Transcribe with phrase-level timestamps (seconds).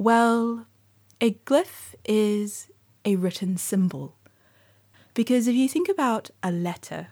[0.00, 0.64] Well,
[1.20, 2.68] a glyph is
[3.04, 4.16] a written symbol.
[5.12, 7.08] Because if you think about a letter,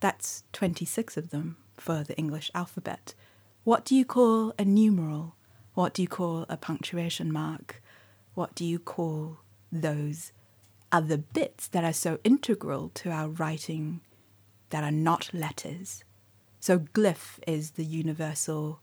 [0.00, 3.12] that's 26 of them for the English alphabet.
[3.64, 5.36] What do you call a numeral?
[5.74, 7.82] What do you call a punctuation mark?
[8.32, 9.40] What do you call
[9.70, 10.32] those
[10.90, 14.00] other bits that are so integral to our writing
[14.70, 16.02] that are not letters?
[16.60, 18.80] So, glyph is the universal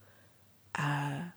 [0.75, 1.31] uh,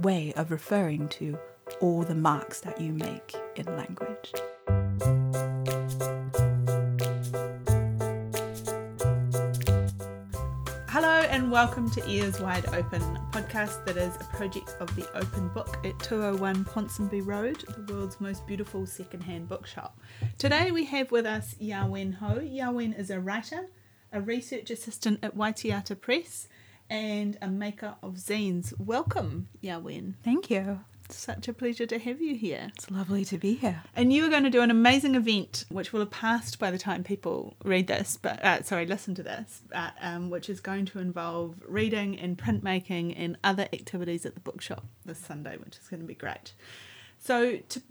[0.00, 1.38] way of referring to
[1.80, 4.32] all the marks that you make in language.
[10.88, 13.02] Hello and welcome to Ears Wide Open,
[13.32, 18.20] podcast that is a project of the Open Book at 201 Ponsonby Road, the world's
[18.20, 19.98] most beautiful secondhand bookshop.
[20.38, 22.40] Today we have with us Yawen Ho.
[22.40, 23.68] Yawen is a writer,
[24.10, 26.48] a research assistant at Wai-te-ata Press,
[26.90, 28.72] and a maker of zines.
[28.78, 30.14] Welcome, Yawen.
[30.24, 30.80] Thank you.
[31.06, 32.70] It's such a pleasure to have you here.
[32.74, 33.82] It's lovely to be here.
[33.94, 36.78] And you are going to do an amazing event, which will have passed by the
[36.78, 39.62] time people read this, but uh, sorry, listen to this,
[40.00, 44.84] um, which is going to involve reading and printmaking and other activities at the bookshop
[45.04, 46.52] this Sunday, which is going to be great.
[47.18, 47.82] So, to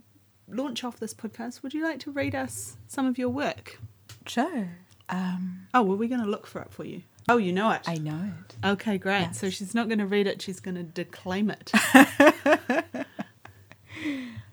[0.48, 3.80] launch off this podcast, would you like to read us some of your work?
[4.26, 4.70] Sure.
[5.10, 7.04] Um, Oh, well, we're going to look for it for you.
[7.30, 7.82] Oh, you know it.
[7.88, 8.56] I know it.
[8.66, 9.22] Okay, great.
[9.22, 9.40] Yes.
[9.40, 11.72] So she's not going to read it, she's going to declaim it.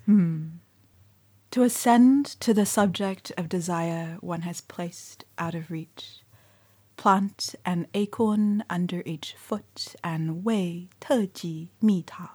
[0.07, 0.47] hmm.
[1.53, 6.21] To ascend to the subject of desire one has placed out of reach.
[6.97, 12.31] Plant an acorn under each foot and wei te ji mi tao.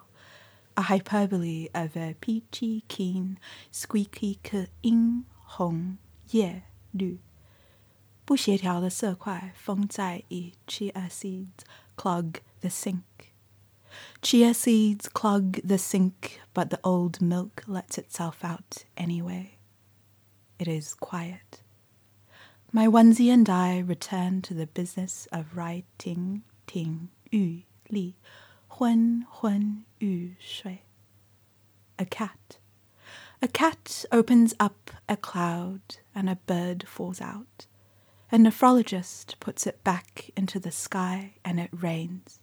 [0.76, 3.38] A hyperbole of a peachy keen,
[3.72, 5.26] squeaky ke ing
[5.58, 7.20] hong ye lu.
[8.25, 11.65] 不协调的色块封在以 chia seeds
[11.97, 13.33] clog the sink.
[14.21, 19.59] Chia seeds clog the sink, but the old milk lets itself out anyway.
[20.59, 21.63] It is quiet.
[22.71, 28.17] My onesie and I return to the business of writing ting yu li,
[28.73, 30.83] huan huan yu shui.
[31.99, 32.59] A cat.
[33.41, 35.81] A cat opens up a cloud
[36.15, 37.67] and a bird falls out.
[38.33, 42.41] A nephrologist puts it back into the sky and it rains.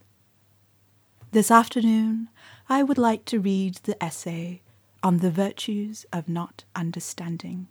[1.32, 2.30] This afternoon,
[2.68, 4.62] I would like to read the essay
[5.04, 7.68] on the virtues of not understanding.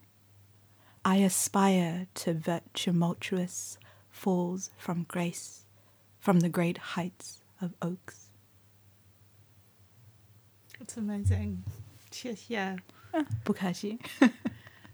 [1.05, 3.79] I aspire to virtumultuous
[4.11, 5.65] falls from grace
[6.21, 8.31] from the great heights of oaks.
[10.81, 11.65] It's amazing.
[12.11, 12.79] Cheers, yeah.
[13.45, 13.99] 不客气.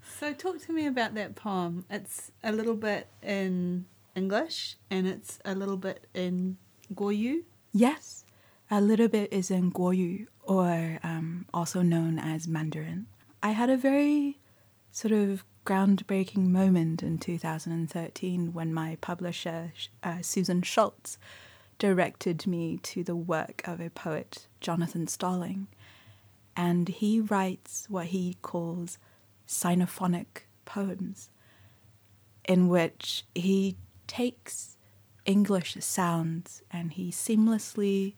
[0.06, 1.86] So talk to me about that poem.
[1.90, 3.86] It's a little bit in
[4.16, 6.58] English and it's a little bit in
[6.94, 7.44] Guoyu.
[7.74, 8.24] Yes,
[8.72, 13.08] a little bit is in Guoyu, or um, also known as Mandarin.
[13.44, 14.40] I had a very
[14.92, 19.74] sort of groundbreaking moment in 2013 when my publisher,
[20.04, 21.18] uh, Susan Schultz,
[21.78, 25.68] directed me to the work of a poet, Jonathan Stalling.
[26.56, 28.98] And he writes what he calls
[29.48, 31.30] sinophonic poems,
[32.48, 34.78] in which he takes
[35.26, 38.14] English sounds and he seamlessly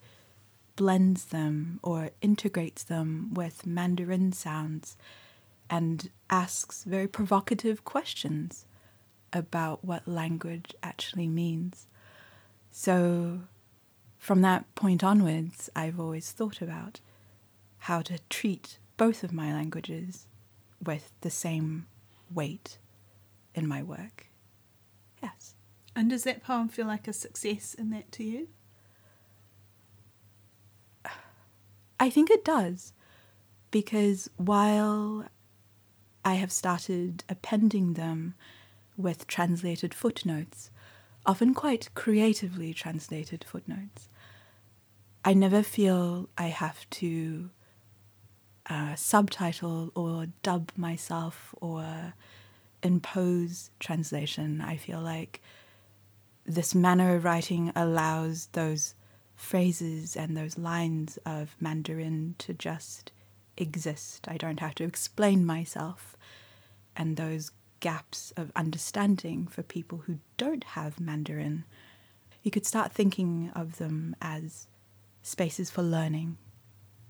[0.75, 4.97] blends them or integrates them with Mandarin sounds
[5.69, 8.65] and asks very provocative questions
[9.33, 11.87] about what language actually means.
[12.71, 13.41] So,
[14.17, 16.99] from that point onwards, I've always thought about
[17.79, 20.27] how to treat both of my languages
[20.83, 21.87] with the same
[22.33, 22.77] weight
[23.55, 24.27] in my work.
[25.21, 25.55] Yes.
[25.95, 28.47] And does that poem feel like a success in that to you?
[31.99, 32.93] I think it does,
[33.71, 35.25] because while
[36.23, 38.35] I have started appending them
[38.95, 40.69] with translated footnotes,
[41.25, 44.09] often quite creatively translated footnotes,
[45.25, 47.49] I never feel I have to
[48.69, 52.13] uh, subtitle or dub myself or
[52.83, 54.61] impose translation.
[54.61, 55.41] I feel like
[56.45, 58.95] this manner of writing allows those
[59.35, 63.11] phrases and those lines of Mandarin to just
[63.57, 64.27] exist.
[64.27, 66.17] I don't have to explain myself.
[66.95, 71.65] And those gaps of understanding for people who don't have Mandarin,
[72.41, 74.67] you could start thinking of them as
[75.21, 76.37] spaces for learning,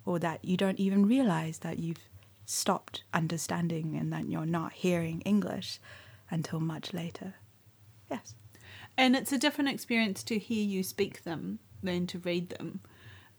[0.07, 2.07] or that you don't even realize that you've
[2.45, 5.79] stopped understanding and that you're not hearing English
[6.29, 7.35] until much later.
[8.09, 8.33] Yes.
[8.97, 12.79] And it's a different experience to hear you speak them than to read them.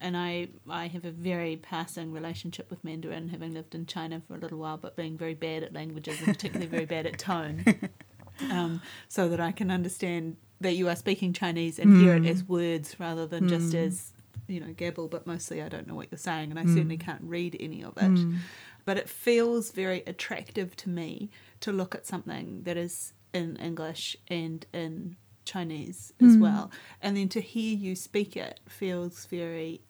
[0.01, 4.35] and I I have a very passing relationship with Mandarin, having lived in China for
[4.35, 7.65] a little while, but being very bad at languages and particularly very bad at tone,
[8.51, 12.45] um, so that I can understand that you are speaking Chinese and hear it as
[12.45, 14.13] words rather than just as
[14.47, 15.09] you know gabble.
[15.09, 16.75] But mostly I don't know what you're saying, and I hmm.
[16.75, 18.03] certainly can't read any of it.
[18.03, 18.37] Hmm.
[18.85, 21.31] But it feels very attractive to me
[21.61, 26.41] to look at something that is in English and in Chinese as hmm.
[26.41, 26.71] well.
[27.03, 29.83] And then to hear you speak it feels very,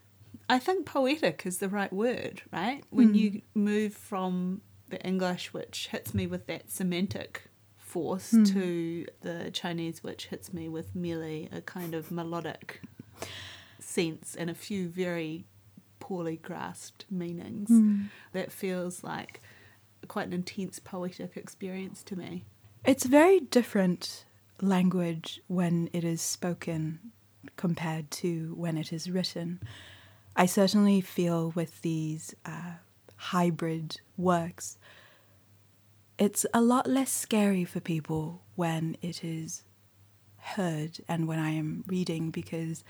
[0.48, 2.82] I think poetic is the right word, right?
[2.90, 9.50] When you move from the English, which hits me with that semantic force, to the
[9.50, 12.80] Chinese, which hits me with merely a kind of melodic
[13.88, 15.46] sense and a few very
[16.00, 17.70] poorly grasped meanings.
[18.32, 19.40] That feels like
[20.06, 22.44] quite an intense poetic experience to me.
[22.84, 24.24] It's very different
[24.60, 27.12] language when it is spoken
[27.56, 29.60] compared to when it is written.
[30.36, 32.74] I certainly feel with these uh,
[33.16, 34.78] hybrid works,
[36.18, 39.64] it's a lot less scary for people when it is
[40.38, 42.82] heard and when I am reading because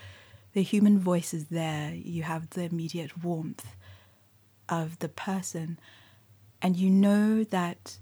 [0.59, 1.95] the human voice is there.
[1.95, 3.77] You have the immediate warmth
[4.69, 5.79] of the person,
[6.61, 7.99] and you know that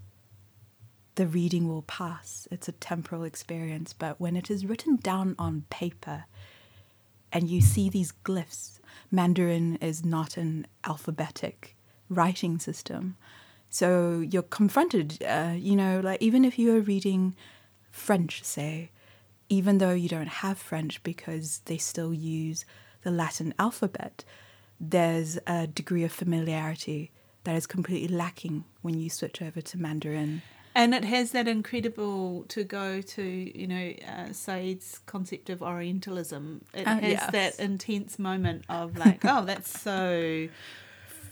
[1.17, 2.49] the reading will pass.
[2.51, 6.25] It's a temporal experience, but when it is written down on paper
[7.31, 8.79] and you see these glyphs,
[9.11, 11.77] Mandarin is not an alphabetic
[12.09, 13.19] writing system.
[13.69, 17.37] So you're confronted, uh, you know, like even if you are reading
[17.91, 18.93] French, say,
[19.49, 22.65] even though you don't have French because they still use
[23.03, 24.25] the Latin alphabet,
[24.81, 27.11] there's a degree of familiarity
[27.45, 30.43] that is completely lacking when you switch over to Mandarin.
[30.75, 36.61] And it has that incredible to go to, you know, uh, Said's concept of Orientalism.
[36.75, 37.31] It Oh, has yes.
[37.33, 40.49] that intense moment of like, oh, that's so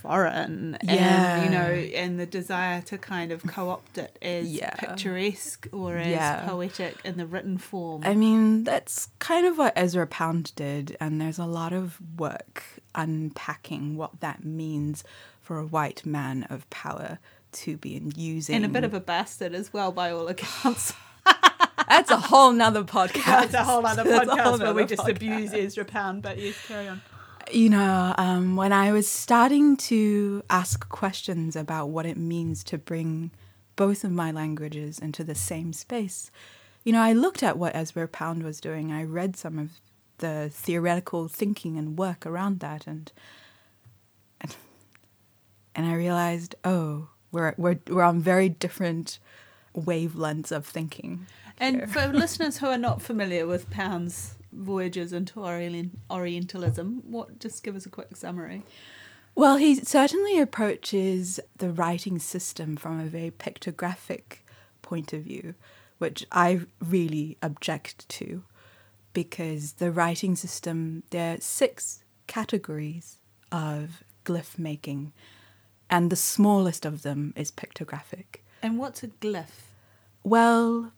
[0.04, 1.36] foreign, Yeah.
[1.36, 4.70] and you know, and the desire to kind of co-opt it as Yeah.
[4.74, 6.46] picturesque or as Yeah.
[6.46, 8.02] poetic in the written form.
[8.04, 12.62] I mean, that's kind of what Ezra Pound did, and there's a lot of work
[12.94, 15.04] unpacking what that means
[15.40, 17.18] for a white man of power
[17.52, 18.56] to be in using.
[18.56, 20.92] and a bit of a bastard as well, by all accounts.
[21.88, 23.24] That's a whole nother podcast.
[23.50, 25.16] That's a whole other podcast whole where we just podcast.
[25.16, 26.22] abuse Ezra Pound.
[26.22, 27.02] But yes, carry on.
[27.52, 32.78] You know, um, when I was starting to ask questions about what it means to
[32.78, 33.30] bring
[33.76, 36.30] both of my languages into the same space,
[36.84, 38.92] you know, I looked at what Ezra Pound was doing.
[38.92, 39.70] I read some of
[40.18, 43.10] the theoretical thinking and work around that, and
[44.40, 44.54] and,
[45.74, 49.18] and I realized, oh, we're we're we're on very different
[49.76, 51.26] wavelengths of thinking.
[51.58, 55.40] And for listeners who are not familiar with Pound's voyages into
[56.10, 57.38] Orientalism, what?
[57.38, 58.62] Just give us a quick summary.
[59.34, 64.38] Well, he certainly approaches the writing system from a very pictographic
[64.80, 65.54] point of view,
[65.98, 68.44] which I really object to
[69.12, 73.18] because the writing system, there are six categories
[73.50, 75.12] of glyph making,
[75.88, 78.40] and the smallest of them is pictographic.
[78.62, 79.72] And what's a glyph?
[80.22, 80.92] Well,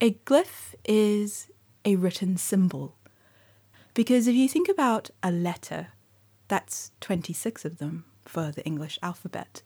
[0.00, 1.50] a glyph is
[1.84, 2.96] a written symbol.
[3.98, 5.88] Because if you think about a letter,
[6.46, 9.60] that's 26 of them for the English alphabet.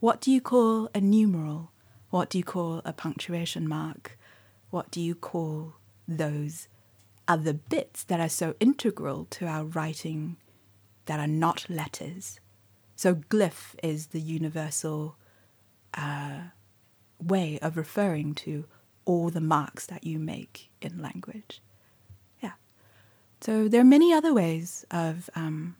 [0.00, 1.70] What do you call a numeral?
[2.10, 4.18] What do you call a punctuation mark?
[4.70, 5.74] What do you call
[6.08, 6.66] those
[7.28, 10.36] other bits that are so integral to our writing
[11.04, 12.40] that are not letters?
[12.96, 15.16] So, glyph is the universal
[15.94, 16.40] uh,
[17.22, 18.64] way of referring to
[19.04, 21.62] all the marks that you make in language.
[23.40, 25.76] So there are many other ways of um,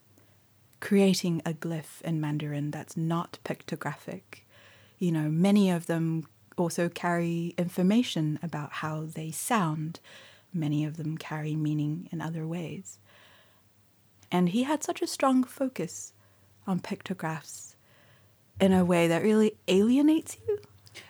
[0.81, 4.43] creating a glyph in Mandarin that's not pictographic.
[4.99, 10.01] You know, many of them also carry information about how they sound.
[10.53, 12.99] Many of them carry meaning in other ways.
[14.31, 16.13] And he had such a strong focus
[16.67, 17.77] on pictographs
[18.61, 20.59] in a way that really alienates you.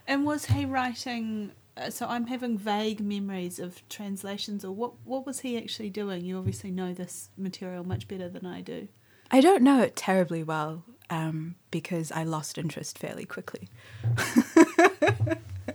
[0.06, 1.52] And was he writing?
[1.76, 4.92] Uh, so I'm having vague memories of translations, or what?
[5.04, 6.24] What was he actually doing?
[6.24, 8.88] You obviously know this material much better than I do.
[9.30, 13.68] I don't know it terribly well um, because I lost interest fairly quickly.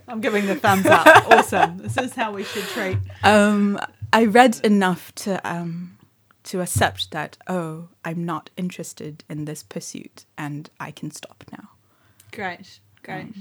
[0.08, 1.06] I'm giving the thumbs up.
[1.30, 1.78] awesome.
[1.78, 2.98] This is how we should treat.
[3.22, 3.78] Um,
[4.12, 5.98] I read enough to um,
[6.44, 11.70] to accept that oh, I'm not interested in this pursuit, and I can stop now.
[12.32, 13.34] Great, great.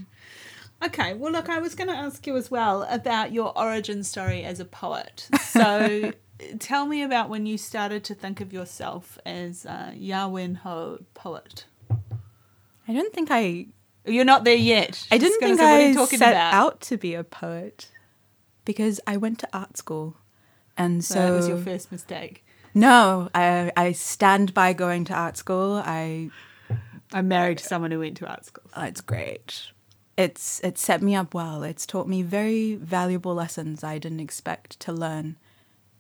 [0.84, 4.44] Okay, well, look, I was going to ask you as well about your origin story
[4.44, 5.30] as a poet.
[5.42, 6.12] So,
[6.60, 11.66] tell me about when you started to think of yourself as a Yawen Ho poet.
[12.88, 13.68] I don't think I
[14.06, 15.08] You're not there yet.
[15.12, 16.54] I didn't think say, I set about?
[16.54, 17.90] out to be a poet
[18.66, 20.18] because I went to art school.
[20.78, 22.44] And so, So that was your first mistake.
[22.74, 25.82] No, I I stand by going to art school.
[25.86, 26.32] I
[27.14, 28.64] I'm married to someone who went to art school.
[28.76, 29.68] oh, it's great.
[30.18, 31.64] It's it set me up well.
[31.64, 35.38] It's taught me very valuable lessons I didn't expect to learn.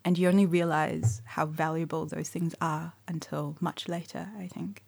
[0.04, 4.84] And you only realize how valuable those things are until much later, I think.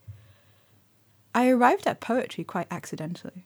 [1.35, 3.45] I arrived at poetry quite accidentally.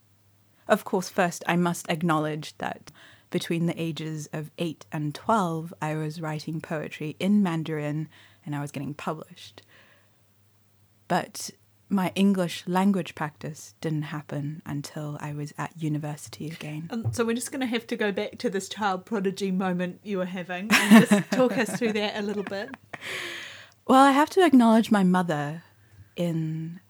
[0.68, 2.92] Of course, first I must acknowledge that
[3.30, 8.08] between the ages of 8 and 12, I was writing poetry in Mandarin
[8.46, 9.62] and I was getting published.
[11.08, 11.52] But
[11.90, 16.88] my English language practice didn't happen until I was at university again.
[16.90, 20.00] Um, so we're just going to have to go back to this child prodigy moment
[20.04, 22.76] you were having and just talk us through that a little bit.
[23.88, 25.64] Well, I have to acknowledge my mother
[26.18, 26.82] in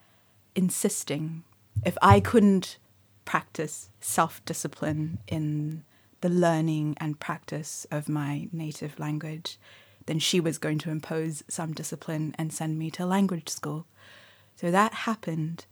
[0.56, 1.44] insisting
[1.86, 2.80] if I couldn't
[3.24, 5.84] practice self discipline in
[6.22, 9.60] the learning and practice of my native language,
[10.08, 13.86] then she was going to impose some discipline and send me to language school.
[14.58, 15.66] So that happened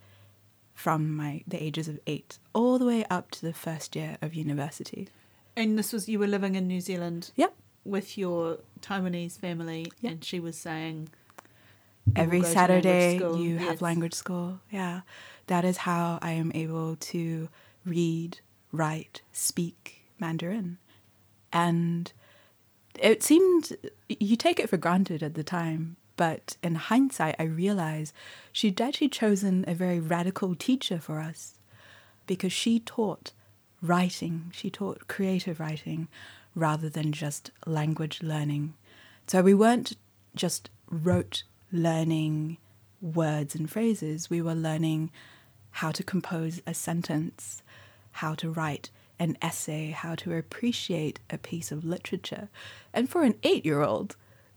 [0.73, 4.33] from my the ages of eight all the way up to the first year of
[4.33, 5.07] university.
[5.57, 7.53] And this was you were living in New Zealand Yep.
[7.83, 10.11] with your Taiwanese family, Yeah.
[10.11, 11.09] and she was saying
[12.15, 13.63] every will go to language Saturday you yes.
[13.63, 14.59] have language school.
[14.69, 15.01] Yeah.
[15.47, 17.49] That is how I am able to
[17.85, 18.39] read,
[18.71, 20.77] write, speak Mandarin.
[21.53, 22.11] And
[22.99, 23.77] it seemed
[24.09, 28.13] you take it for granted at the time, but in hindsight I realize
[28.51, 31.59] she'd actually chosen a very radical teacher for us
[32.27, 33.31] because she taught
[33.81, 36.07] writing, she taught creative writing
[36.55, 38.73] rather than just language learning.
[39.27, 39.97] So we weren't
[40.35, 42.57] just rote learning
[43.01, 45.11] words and phrases, we were learning
[45.71, 47.61] how to compose a sentence,
[48.11, 52.49] how to write an essay, how to appreciate a piece of literature.
[52.93, 54.15] And for an eight year old,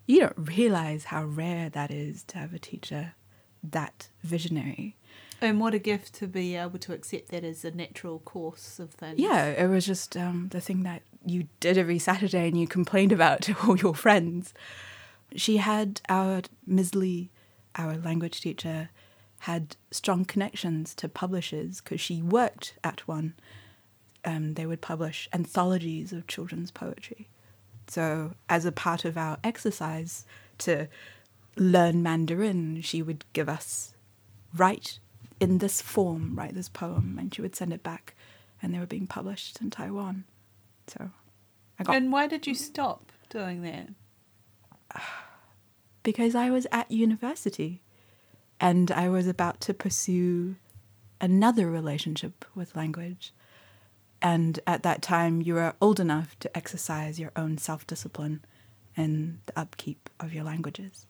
[0.08, 3.14] you don't realize how rare that is to have a teacher
[3.62, 4.96] that visionary.
[5.40, 8.90] And what a gift to be able to accept that as a natural course of
[8.90, 9.20] things.
[9.20, 13.12] Yeah, it was just um, the thing that you did every Saturday and you complained
[13.12, 14.54] about to all your friends.
[15.36, 16.94] She had our Ms.
[16.94, 17.30] Lee,
[17.76, 18.88] our language teacher,
[19.40, 23.34] had strong connections to publishers because she worked at one.
[24.24, 27.28] Um, they would publish anthologies of children's poetry.
[27.88, 30.26] So, as a part of our exercise
[30.59, 30.88] to
[31.57, 33.95] learn Mandarin, she would give us
[34.54, 34.99] write
[35.40, 38.14] in this form, write this poem, and she would send it back,
[38.62, 40.25] and they were being published in Taiwan.
[40.87, 41.11] So,
[41.78, 43.88] I got And why did you stop doing that?
[46.02, 47.83] because I was at university,
[48.61, 50.57] and I was about to pursue
[51.21, 53.33] another relationship with language.
[54.20, 58.44] And at that time, you were old enough to exercise your own self discipline
[58.96, 61.06] in the upkeep of your languages.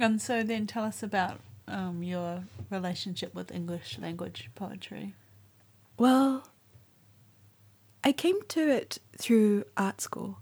[0.00, 5.14] And so then tell us about um, your relationship with English language poetry.
[5.98, 6.48] Well,
[8.04, 10.38] I came to it through art school.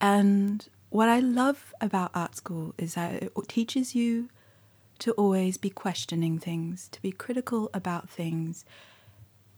[0.00, 4.28] And what I love about art school is that it teaches you
[4.98, 8.64] to always be questioning things, to be critical about things.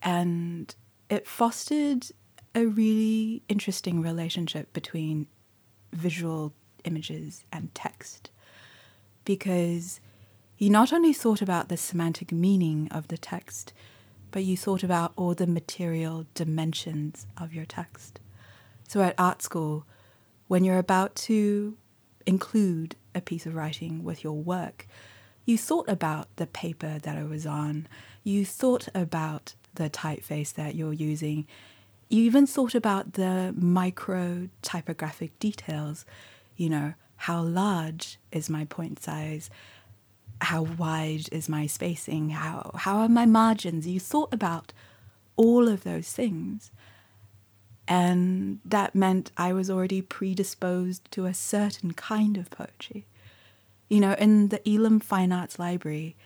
[0.06, 0.72] And
[1.10, 2.06] it fostered
[2.54, 5.26] a really interesting relationship between
[5.92, 6.52] visual
[6.84, 8.30] images and text
[9.24, 10.00] because
[10.58, 13.72] you not only thought about the semantic meaning of the text,
[14.30, 18.20] but you thought about all the material dimensions of your text.
[18.86, 19.86] So at art school,
[20.46, 21.76] when you're about to
[22.26, 24.86] include a piece of writing with your work,
[25.44, 27.88] you thought about the paper that it was on,
[28.22, 31.46] you thought about the typeface that you're using,
[32.08, 36.04] you even thought about the micro typographic details.
[36.56, 39.50] You know, how large is my point size?
[40.40, 42.30] How wide is my spacing?
[42.30, 43.86] How, how are my margins?
[43.86, 44.72] You thought about
[45.36, 46.70] all of those things.
[47.88, 53.06] And that meant I was already predisposed to a certain kind of poetry.
[53.88, 56.16] You know, in the Elam Fine Arts Library,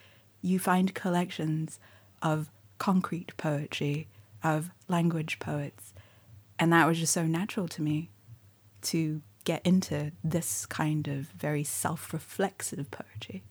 [0.41, 1.79] you find collections
[2.21, 2.49] of
[2.81, 4.07] concrete poetry,
[4.43, 5.93] of language poets.
[6.57, 8.09] And that was just so natural to me
[8.81, 13.43] to get into this kind of very self reflexive poetry.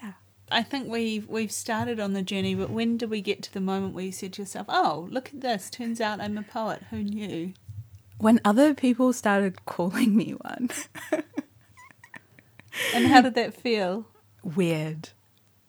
[0.00, 0.12] Yeah.
[0.48, 3.60] I think we've we've started on the journey, but when do we get to the
[3.60, 5.68] moment where you said to yourself, "Oh, look at this!
[5.68, 6.84] Turns out I'm a poet.
[6.90, 7.54] Who knew?"
[8.18, 10.70] When other people started calling me one,
[12.94, 14.06] And how did that feel?
[14.44, 15.08] weird.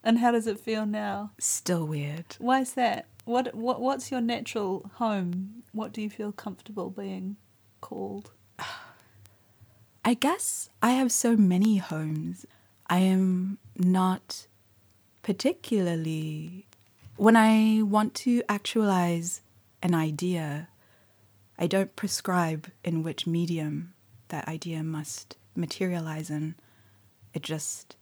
[0.04, 1.32] And how does it feel now?
[1.40, 2.36] Still weird.
[2.40, 3.08] Why is that?
[3.26, 5.64] What what what's your natural home?
[5.72, 7.38] What do you feel comfortable being
[7.80, 8.32] called?
[10.06, 12.46] I guess I have so many homes.
[12.88, 14.48] I am not
[15.22, 16.68] particularly.
[17.16, 19.42] When I want to actualize
[19.82, 20.68] an idea,
[21.58, 23.94] I don't prescribe in which medium
[24.28, 26.56] that idea must materialize in.
[27.34, 27.96] It just.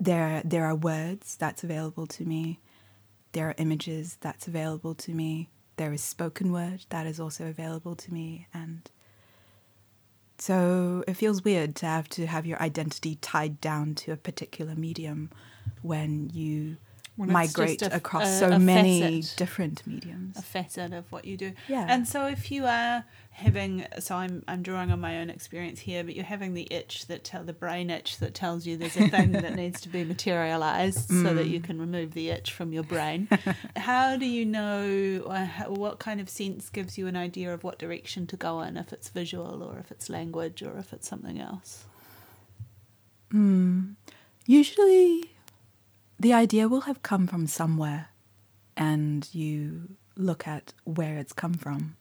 [0.00, 2.60] There, there are words that's available to me.
[3.32, 5.48] There are images that's available to me.
[5.76, 8.46] There is spoken word that is also available to me.
[8.54, 8.88] And
[10.38, 14.74] so it feels weird to have to have your identity tied down to a particular
[14.74, 15.30] medium
[15.82, 16.76] when you
[17.18, 19.36] When migrate a- across a- so a many facet.
[19.36, 20.38] different mediums.
[20.38, 21.52] a facet of what you do.
[21.68, 21.84] Yeah.
[21.88, 26.04] And so if you are having so I'm I'm drawing on my own experience here,
[26.04, 29.08] but you're having the itch that tell the brain itch that tells you there's a
[29.08, 31.50] thing that needs to be materialized so that Mm.
[31.50, 33.28] you can remove the itch from your brain.
[33.76, 37.64] How do you know or how, what kind of sense gives you an idea of
[37.64, 41.08] what direction to go in if it's visual or if it's language or if it's
[41.08, 41.84] something else?
[43.30, 43.90] Hmm.
[44.46, 45.30] Usually,
[46.18, 48.08] the idea will have come from somewhere,
[48.76, 51.96] and you look at where it's come from,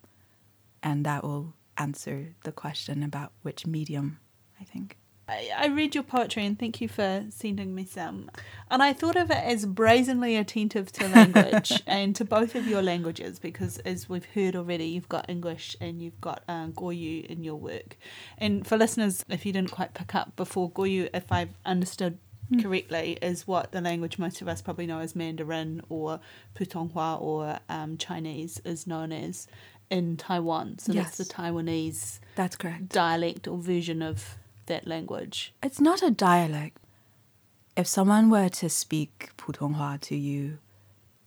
[0.82, 4.20] and that will answer the question about which medium,
[4.60, 4.98] I think.
[5.30, 8.32] I, I read your poetry and thank you for sending me some.
[8.72, 12.82] And I thought of it as brazenly attentive to language and to both of your
[12.82, 17.44] languages because, as we've heard already, you've got English and you've got uh, Guoyu in
[17.44, 17.98] your work.
[18.38, 22.20] And for listeners, if you didn't quite pick up before, Guoyu, if I've understood
[22.62, 26.20] correctly, is what the language most of us probably know as Mandarin or
[26.56, 29.48] Putonghua or um, Chinese is known as
[29.90, 30.80] in Taiwan.
[30.80, 32.90] So that's the Taiwanese That's correct.
[32.90, 35.54] dialect or version of that language.
[35.64, 36.78] It's not a dialect.
[37.76, 40.60] If someone were to speak Putonghua to you,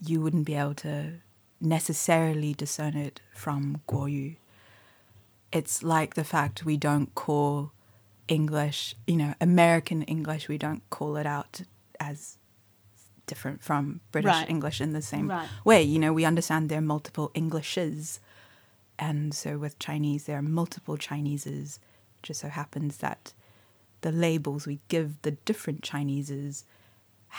[0.05, 1.21] you wouldn't be able to
[1.61, 4.37] necessarily discern it from Guoyu.
[5.53, 7.73] It's like the fact we don't call
[8.31, 11.63] English, you know, American English, we don't call it out
[11.99, 12.39] as
[13.27, 14.49] different from British Right.
[14.51, 15.49] English in the same Right.
[15.65, 15.83] way.
[15.83, 18.21] You know, we understand there are multiple Englishes.
[18.99, 21.79] And so with Chinese, there are multiple Chineses.
[22.19, 23.33] It just so happens that
[24.03, 26.65] the labels we give the different Chineses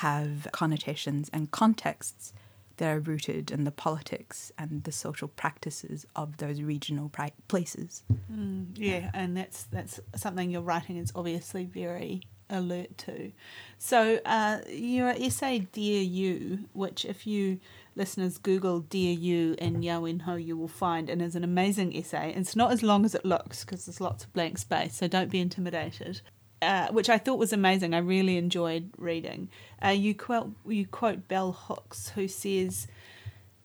[0.06, 2.34] have connotations and contexts
[2.78, 8.04] that are rooted in the politics and the social practices of those regional pri- places.
[8.32, 13.32] Mm, yeah, and that's that's something your writing is obviously very alert to.
[13.78, 17.60] So uh, your essay "Dear You," which if you
[17.96, 22.34] listeners Google "Dear You" in Yawenho, you will find, and is an amazing essay.
[22.36, 25.32] It's not as long as it looks because there's lots of blank space, so don't
[25.32, 26.22] be intimidated.
[26.62, 27.94] Uh, which I thought was amazing.
[27.96, 29.50] I really enjoyed reading.
[29.84, 32.88] Uh, you quote you quote Bell Hooks, who says.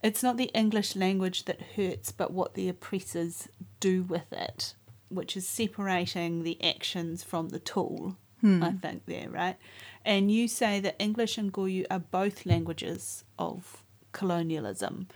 [0.02, 3.48] It's not the English language that hurts, but what the oppressors
[3.80, 4.74] do with it,
[5.08, 8.16] which is separating the actions from the tool,
[8.62, 9.56] I think, there, right?
[10.04, 13.82] And you say that English and Guoyu are both languages of
[14.12, 15.08] colonialism.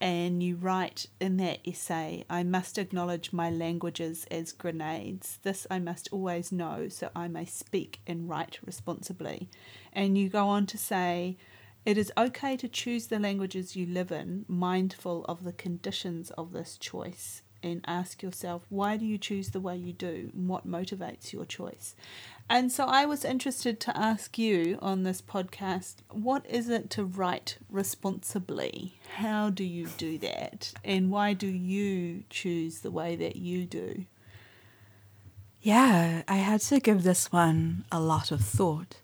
[0.00, 5.38] And you write in that essay, I must acknowledge my languages as grenades.
[5.42, 9.48] This I must always know so I may speak and write responsibly.
[9.92, 11.38] And you go on to say,
[11.86, 16.52] it is okay to choose the languages you live in, mindful of the conditions of
[16.52, 20.30] this choice, and ask yourself, why do you choose the way you do?
[20.34, 21.94] And what motivates your choice?
[22.48, 27.04] And so I was interested to ask you on this podcast, what is it to
[27.04, 29.00] write responsibly?
[29.16, 30.72] How do you do that?
[30.84, 34.04] And why do you choose the way that you do?
[35.60, 39.00] Yeah, I had to give this one a lot of thought.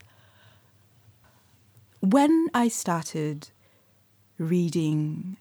[1.99, 3.49] When I started
[4.38, 5.37] reading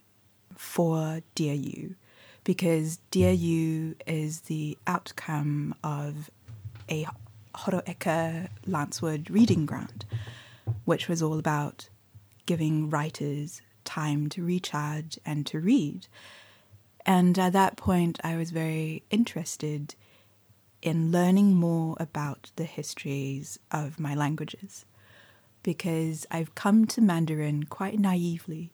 [0.56, 1.96] for Dear You,
[2.44, 6.30] because Dear You is the outcome of
[6.90, 7.06] a
[7.56, 10.06] Horoeka Lancewood reading grant,
[10.86, 11.90] which was all about
[12.46, 16.08] giving writers time to recharge and to read.
[17.06, 19.96] And at that point, I was very interested
[20.82, 24.86] in learning more about the histories of my languages
[25.64, 28.72] because I've come to Mandarin quite naively.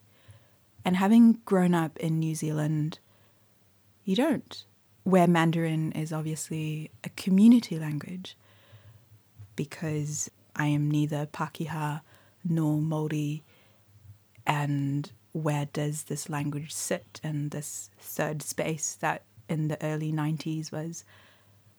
[0.86, 3.00] And having grown up in New Zealand,
[4.08, 4.64] you don't,
[5.04, 8.38] where Mandarin is obviously a community language
[9.56, 12.02] because I am neither Pakeha
[12.44, 13.42] nor Māori.
[14.46, 20.72] And where does this language sit in this third space that in the early 90s
[20.72, 21.04] was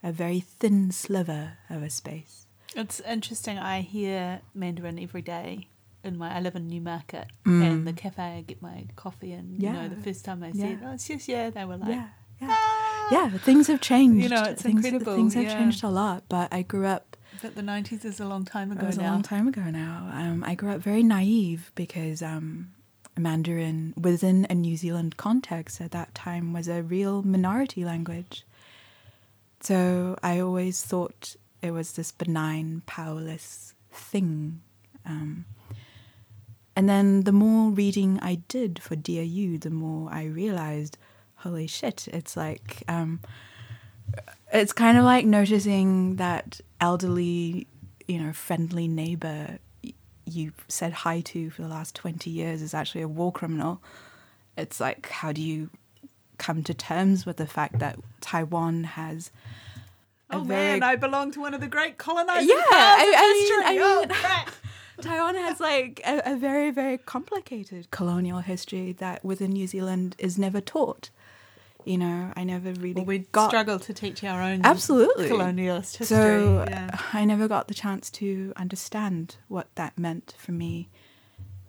[0.02, 2.46] a very thin sliver of a space.
[2.76, 3.58] It's interesting.
[3.58, 5.68] I hear Mandarin every day
[6.04, 6.36] in my.
[6.36, 7.62] I live in Newmarket, Mm.
[7.62, 9.56] and the cafe I get my coffee in.
[9.58, 10.64] You know, the first time I Yeah.
[10.78, 12.08] said, "Oh, it's yes, yeah," they were like, yeah,
[12.40, 12.48] yeah.
[12.50, 14.22] "Ah!" Yeah, things have changed.
[14.22, 15.54] You know, it's things, incredible, Things have yeah.
[15.58, 18.82] changed a lot, but I grew up But the nineties is a long time ago
[18.82, 19.04] It was now.
[19.04, 20.10] a long time ago now.
[20.12, 22.72] Um, I grew up very naive because um,
[23.16, 28.44] Mandarin, within a New Zealand context at that time, was a real minority language.
[29.60, 34.60] So I always thought it was this benign, powerless thing.
[35.06, 35.46] Um,
[36.76, 40.96] and then the more reading I did for Dear You, the more I realized,
[41.38, 43.20] holy shit, it's like, um,
[44.52, 47.66] it's kind of like noticing that elderly,
[48.06, 49.58] you know, friendly neighbor
[50.24, 53.80] you said hi to for the last 20 years is actually a war criminal.
[54.58, 55.70] It's like, how do you
[56.36, 59.30] come to terms with the fact that Taiwan has
[60.30, 63.40] oh very man, I belong to one of the great colonizing Yeah, I- I mean-
[63.40, 63.64] history.
[63.64, 64.50] I oh mean- crap!
[65.00, 70.36] Taiwan has like a, a very, very complicated colonial history that within New Zealand is
[70.36, 71.08] never taught.
[71.88, 75.96] You know, I never really Well, we got struggle to teach our own absolutely colonialist
[75.96, 76.18] history.
[76.18, 76.98] So yeah.
[77.14, 80.90] I never got the chance to understand what that meant for me,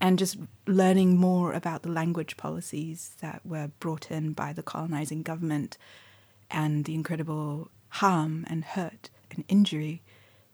[0.01, 0.35] and just
[0.67, 5.77] learning more about the language policies that were brought in by the colonizing government,
[6.51, 10.01] and the incredible harm and hurt and injury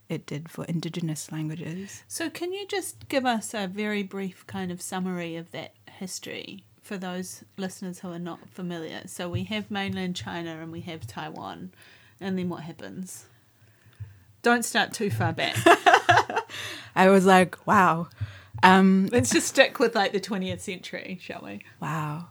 [0.09, 2.03] it did for indigenous languages.
[2.07, 6.65] So, can you just give us a very brief kind of summary of that history
[6.85, 9.01] for those listeners who are not familiar?
[9.07, 11.71] So, we have mainland China and we have Taiwan,
[12.21, 13.25] and then what happens?
[14.43, 15.57] Don't start too far back.
[16.95, 18.09] I was like, wow.
[18.61, 21.61] Um, Let's just stick with like the 20th century, shall we?
[21.81, 22.27] Wow.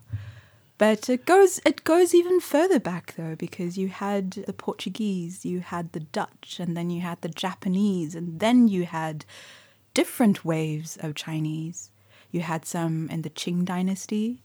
[0.79, 5.61] But it goes it goes even further back though because you had the Portuguese, you
[5.61, 9.25] had the Dutch, and then you had the Japanese, and then you had
[9.93, 11.91] different waves of Chinese.
[12.35, 14.43] You had some in the Qing dynasty,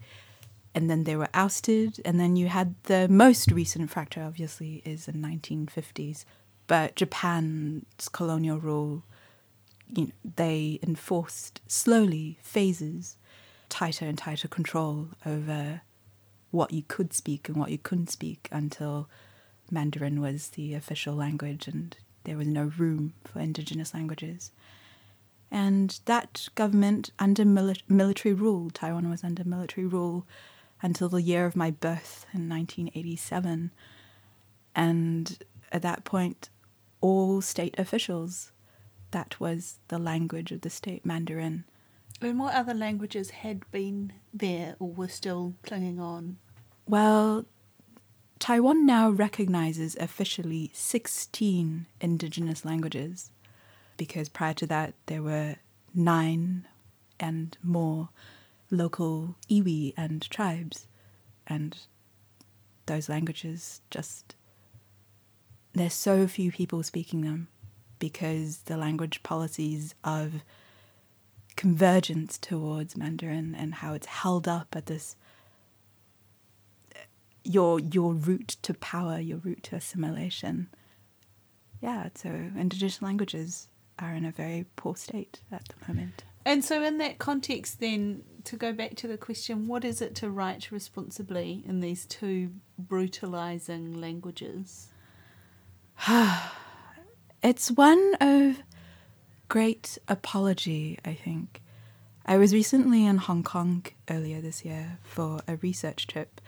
[0.75, 5.07] and then they were ousted, and then you had the most recent fracture obviously is
[5.07, 6.23] in the 1950s.
[6.67, 9.01] But Japan's colonial rule
[9.91, 13.17] you know, they enforced slowly phases,
[13.69, 15.81] tighter and tighter control over
[16.51, 19.09] what you could speak and what you couldn't speak until
[19.71, 24.51] Mandarin was the official language and there was no room for indigenous languages.
[25.51, 30.27] And that government, under mili- military rule, Taiwan was under military rule
[30.81, 33.71] until the year of my birth in 1987.
[34.75, 35.37] And
[35.71, 36.49] at that point,
[37.01, 38.51] all state officials
[39.11, 41.65] that was the language of the state, Mandarin.
[42.21, 46.37] And what other languages had been there or were still clinging on?
[46.87, 47.45] Well,
[48.39, 53.31] Taiwan now recognizes officially 16 indigenous languages
[53.99, 55.57] because prior to that there were
[55.93, 56.65] nine
[57.19, 58.09] and more
[58.71, 60.87] local iwi and tribes
[61.45, 61.77] and
[62.87, 64.35] those languages just
[65.73, 67.47] there's so few people speaking them
[67.99, 70.41] because the language policies of
[71.55, 75.17] convergence towards Mandarin and how it's held up at this
[77.43, 80.69] your your route to power, your route to assimilation.
[81.81, 83.67] Yeah, so indigenous languages
[83.99, 86.23] are in a very poor state at the moment.
[86.45, 90.15] And so, in that context, then, to go back to the question, what is it
[90.15, 94.87] to write responsibly in these two brutalizing languages?
[97.41, 98.57] It's one of
[99.47, 101.61] great apology, I think.
[102.25, 106.41] I was recently in Hong Kong earlier this year for a research trip,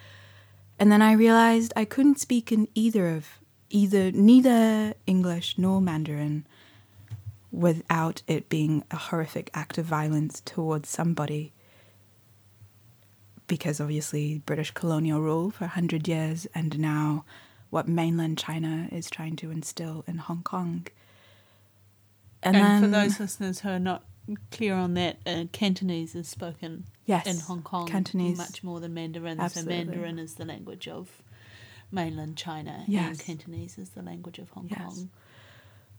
[0.78, 3.38] and then I realized I couldn't speak in either of
[3.70, 6.46] either neither English nor Mandarin
[7.52, 11.52] without it being a horrific act of violence towards somebody.
[13.46, 17.24] Because obviously British colonial rule for a hundred years, and now
[17.68, 20.86] what mainland China is trying to instill in Hong Kong.
[22.42, 24.04] And, then, for those listeners who are not
[24.50, 28.94] clear on that, uh, Cantonese is spoken yes, in Hong Kong Cantonese, much more than
[28.94, 29.38] Mandarin.
[29.38, 29.72] Absolutely.
[29.72, 31.22] So Mandarin is the language of
[31.90, 33.20] mainland China, and Yes.
[33.20, 34.78] Cantonese is the language of Hong Yes.
[34.78, 35.10] Kong.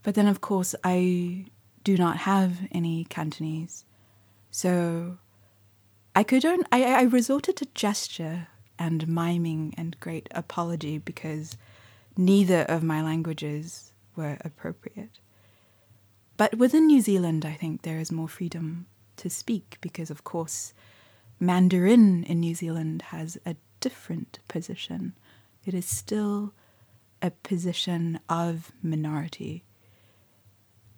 [0.03, 1.45] But then, of course, I
[1.83, 3.85] do not have any Cantonese.
[4.51, 5.17] So
[6.15, 11.57] I could only, I, I resorted to gesture and miming and great apology because
[12.17, 15.19] neither of my languages were appropriate.
[16.37, 18.87] But within New Zealand, I think there is more freedom
[19.17, 20.73] to speak because, of course,
[21.39, 25.13] Mandarin in New Zealand has a different position
[25.65, 26.53] It is still
[27.21, 29.63] a position of minority.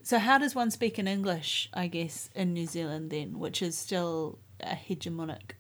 [0.05, 3.75] So, how does one speak in English, I guess, in New Zealand then, which is
[3.75, 5.53] still a hegemonic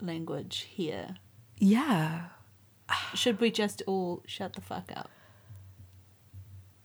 [0.00, 1.16] language here?
[1.58, 2.28] Yeah.
[3.12, 5.10] Should we just all shut the fuck up?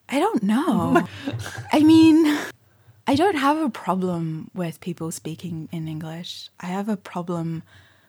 [0.10, 1.08] I don't know.
[1.72, 2.38] I mean,
[3.08, 6.50] I don't have a problem with people speaking in English.
[6.60, 7.64] I have a problem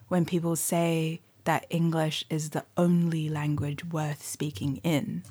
[0.09, 5.23] when people say that English is the only language worth speaking in.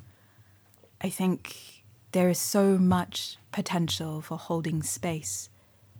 [1.02, 1.75] I think
[2.16, 5.50] there is so much potential for holding space,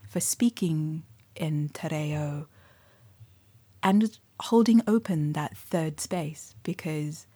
[0.08, 1.02] for speaking
[1.34, 2.46] in Te Reo,
[3.82, 7.26] and holding open that third space because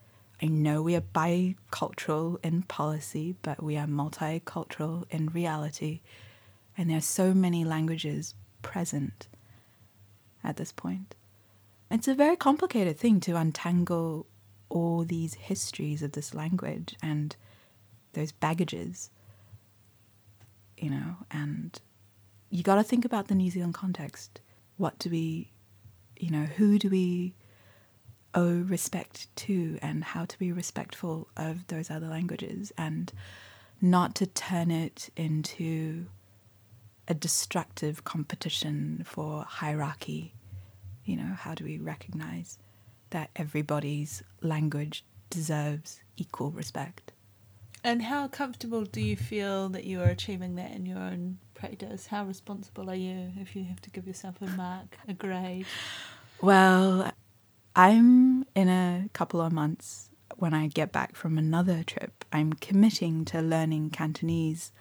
[0.41, 6.01] I know we are bicultural in policy, but we are multicultural in reality.
[6.75, 9.29] And there are so many languages present
[10.43, 11.17] at this point.
[11.91, 14.25] It's a very complicated thing to untangle
[14.71, 17.37] all these histories of this language and
[18.13, 19.11] those baggages,
[20.77, 21.81] you know, and
[22.51, 24.41] you got to think about the New Zealand context.
[24.77, 25.53] What do we,
[26.19, 27.35] you know, who do we
[28.35, 33.13] owe respect to and how to be respectful of those other languages and
[33.81, 36.07] not to turn it into
[37.09, 40.33] a destructive competition for hierarchy.
[41.05, 42.59] You know, how do we recognize
[43.11, 47.13] that everybody's language deserves equal respect?
[47.83, 52.07] And how comfortable do you feel that you are achieving that in your own practice?
[52.07, 55.67] How responsible are you if you have to give yourself a mark, a grade?
[56.43, 57.11] Well,
[57.75, 63.25] I'm in a couple of months when I get back from another trip, I'm committing
[63.27, 64.73] to learning Cantonese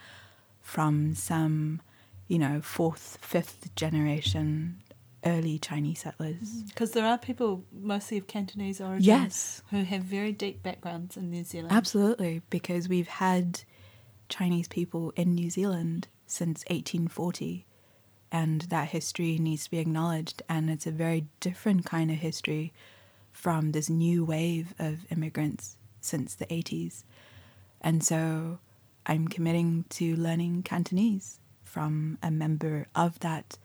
[0.61, 1.81] from some,
[2.27, 4.81] you know, fourth, fifth generation
[5.25, 6.35] early Chinese settlers.
[6.37, 6.67] Mm.
[6.67, 9.61] Because there are people, mostly of Cantonese origin, Yes.
[9.69, 11.71] who have very deep backgrounds in New Zealand.
[11.73, 13.61] Absolutely, because we've had
[14.29, 17.65] Chinese people in New Zealand since 1840,
[18.31, 20.41] and that history needs to be acknowledged.
[20.47, 22.71] And it's a very different kind of history
[23.31, 27.03] from this new wave of immigrants since the 80s.
[27.81, 28.59] And so
[29.05, 33.57] I'm committing to learning Cantonese from a member of that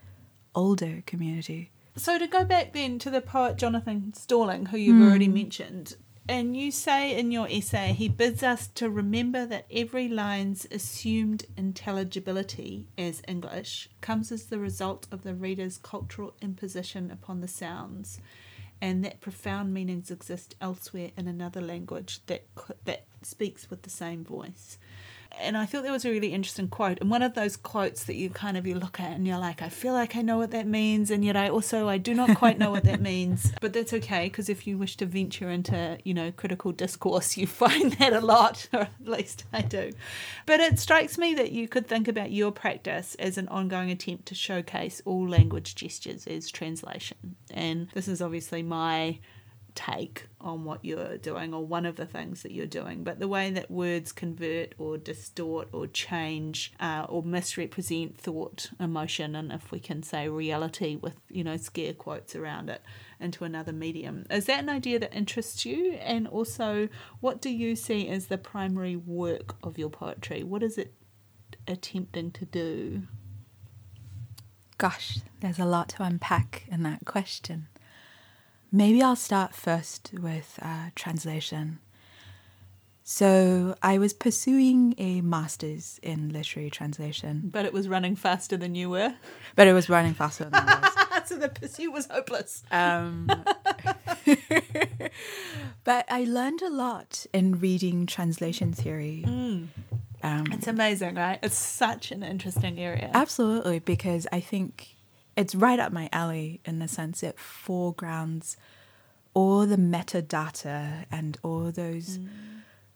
[0.54, 1.70] older community.
[1.96, 5.08] So to go back then to the poet Jonathan Stalling, who you've hmm.
[5.08, 5.96] already mentioned,
[6.28, 11.44] and you say in your essay, he bids us to remember that every line's assumed
[11.56, 18.20] intelligibility as English comes as the result of the reader's cultural imposition upon the sounds,
[18.80, 22.46] and that profound meanings exist elsewhere in another language that
[22.86, 24.78] that speaks with the same voice.
[25.40, 28.14] And I thought that was a really interesting quote, and one of those quotes that
[28.14, 30.50] you kind of you look at and you're like, I feel like I know what
[30.52, 33.52] that means, and yet I also I do not quite know what that means.
[33.60, 37.46] But that's okay because if you wish to venture into you know critical discourse, you
[37.46, 39.92] find that a lot, or at least I do.
[40.46, 44.26] But it strikes me that you could think about your practice as an ongoing attempt
[44.26, 49.18] to showcase all language gestures as translation, and this is obviously my
[49.74, 53.26] take on what you're doing or one of the things that you're doing but the
[53.26, 59.72] way that words convert or distort or change uh, or misrepresent thought emotion and if
[59.72, 62.82] we can say reality with you know scare quotes around it
[63.20, 64.26] into another medium.
[64.30, 65.94] Is that an idea that interests you?
[65.94, 66.88] And also
[67.20, 70.42] what do you see as the primary work of your poetry?
[70.42, 70.94] What is it
[71.66, 73.02] attempting to do?
[74.76, 77.68] Gosh, there's a lot to unpack in that question.
[78.74, 81.78] Maybe I'll start first with uh, translation.
[83.04, 88.74] So, I was pursuing a master's in literary translation, but it was running faster than
[88.74, 89.14] you were
[89.54, 91.28] but it was running faster than I was.
[91.28, 93.30] so the pursuit was hopeless Um,
[95.84, 99.22] but I learned a lot in reading translation theory.
[100.24, 101.38] Um, It's amazing, right?
[101.44, 103.12] It's such an interesting area.
[103.14, 104.93] Absolutely, because I think
[105.36, 108.56] it's right up my alley in the sense it foregrounds
[109.34, 112.28] all the metadata and all those mm.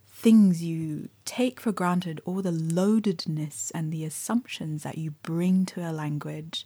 [0.06, 5.80] things you take for granted, all the loadedness and the assumptions that you bring to
[5.80, 6.64] a language.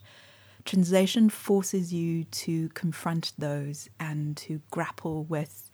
[0.63, 5.69] Translation forces you to confront those and to grapple with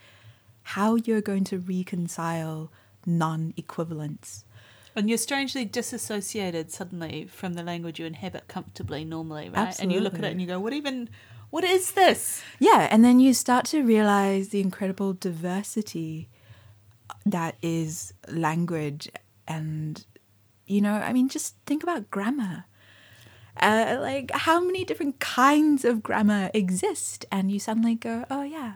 [0.64, 2.72] how you're going to reconcile
[3.06, 4.46] non equivalence.
[5.00, 9.80] And you're strangely disassociated suddenly from the language you inhabit comfortably normally, right?
[9.80, 11.10] And you look at it and you go, what even,
[11.52, 12.44] what is this?
[12.60, 16.28] Yeah, and then you start to realize the incredible diversity
[17.26, 19.10] that is language.
[19.48, 20.06] And,
[20.68, 22.66] you know, I mean, just think about grammar.
[23.56, 27.26] Uh, like, how many different kinds of grammar exist?
[27.32, 28.74] And you suddenly go, oh, yeah.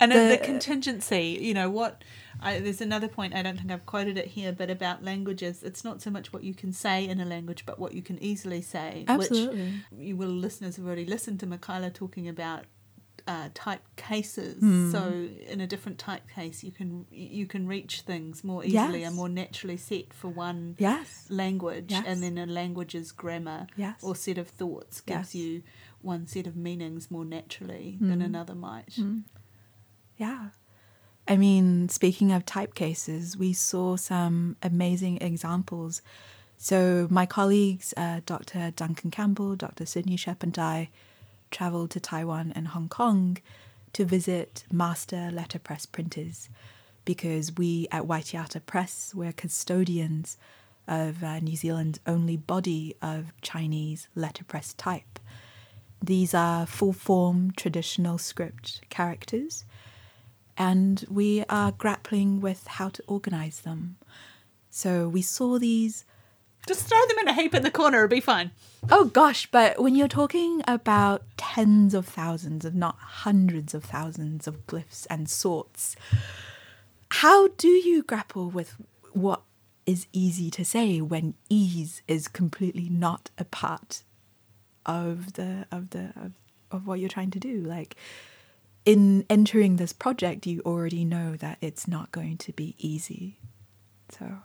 [0.00, 2.02] And the, The- contingency, you know, what
[2.42, 5.84] I, there's another point, I don't think I've quoted it here, but about languages, it's
[5.84, 8.62] not so much what you can say in a language, but what you can easily
[8.62, 9.04] say.
[9.08, 9.72] Absolutely.
[9.90, 12.64] Which you will, listeners have already listened to Michaela talking about
[13.28, 14.58] uh, type cases.
[14.60, 14.90] Hmm.
[14.90, 19.08] So in a different type case, you can you can reach things more easily Yes.
[19.08, 21.26] and more naturally set for one Yes.
[21.28, 22.04] language, Yes.
[22.06, 24.02] and then a language's grammar Yes.
[24.02, 25.62] or set of thoughts gives you
[26.00, 28.08] one set of meanings more naturally Hmm.
[28.08, 28.98] than another might.
[30.16, 30.48] Yeah.
[31.30, 36.02] I mean, speaking of type cases, we saw some amazing examples.
[36.58, 38.72] So, my colleagues, uh, Dr.
[38.74, 39.86] Duncan Campbell, Dr.
[39.86, 40.88] Sydney Shep, and I
[41.52, 43.38] traveled to Taiwan and Hong Kong
[43.92, 46.48] to visit master letterpress printers
[47.04, 50.36] because we at Wai-te-ata Press were custodians
[50.88, 55.20] of uh, New Zealand's only body of Chinese letterpress type.
[56.02, 59.64] These are full form traditional script characters
[60.60, 63.96] and we are grappling with how to organize them.
[64.68, 66.04] So we saw these.
[66.68, 68.50] Just throw them in a heap in the corner, it'll be fine.
[68.90, 74.46] Oh gosh, but when you're talking about tens of thousands, if not hundreds of thousands
[74.46, 75.96] of glyphs and sorts,
[77.08, 78.76] how do you grapple with
[79.12, 79.40] what
[79.86, 84.02] is easy to say when ease is completely not a part
[84.84, 86.32] of the of the of,
[86.70, 87.62] of what you're trying to do?
[87.62, 87.96] Like
[88.84, 93.36] in entering this project, you already know that it's not going to be easy.
[94.16, 94.38] So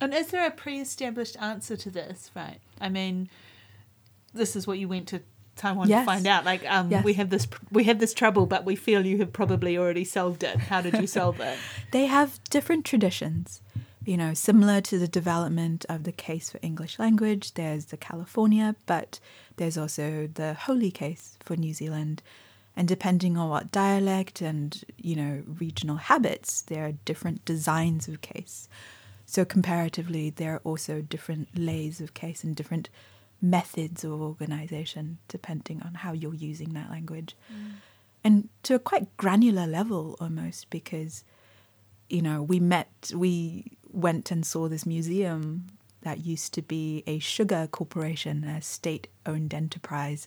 [0.00, 2.30] And is there a pre-established answer to this?
[2.34, 2.60] Right.
[2.80, 3.28] I mean,
[4.32, 5.20] this is what you went to
[5.56, 6.02] Taiwan Yes.
[6.02, 6.44] to find out.
[6.44, 7.04] Like, um, Yes.
[7.04, 10.42] we have this we have this trouble, but we feel you have probably already solved
[10.42, 10.56] it.
[10.58, 11.58] How did you solve it?
[11.92, 13.60] they have different traditions.
[14.06, 18.74] You know, similar to the development of the case for English language, there's the California,
[18.86, 19.20] but
[19.56, 22.22] there's also the Holy case for New Zealand.
[22.80, 28.22] And depending on what dialect and, you know, regional habits, there are different designs of
[28.22, 28.70] case.
[29.26, 32.88] So comparatively, there are also different lays of case and different
[33.42, 37.36] methods of organization depending on how you're using that language.
[37.52, 37.72] Mm.
[38.24, 41.22] And to a quite granular level almost because
[42.08, 45.66] you know, we met, we went and saw this museum
[46.00, 50.26] that used to be a sugar corporation, a state owned enterprise.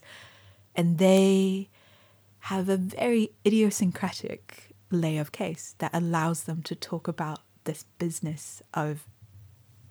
[0.76, 1.68] And they
[2.44, 8.62] have a very idiosyncratic lay of case that allows them to talk about this business
[8.74, 9.06] of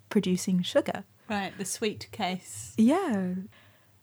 [0.10, 1.04] producing sugar.
[1.28, 2.76] Right, the sweet case.
[2.78, 3.34] Yeah.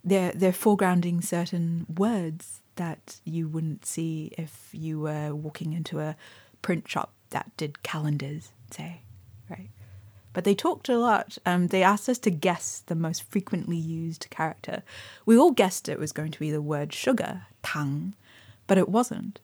[0.02, 6.16] They're they're foregrounding certain words that you wouldn't see if you were walking into a
[6.60, 9.02] print shop that did calendars, say.
[9.48, 9.70] Right.
[10.32, 11.38] But they talked a lot.
[11.46, 14.82] Um, they asked us to guess the most frequently used character.
[15.24, 18.14] We all guessed it was going to be the word sugar, tang,
[18.69, 19.39] but it wasn't.